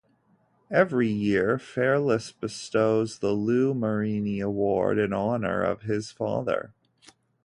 Every 0.71 1.07
year, 1.09 1.59
Fairless 1.59 2.31
bestows 2.31 3.19
the 3.19 3.33
Lou 3.33 3.75
Marini 3.75 4.39
Award 4.39 4.97
in 4.97 5.13
honor 5.13 5.61
of 5.61 5.83
his 5.83 6.09
father. 6.09 6.73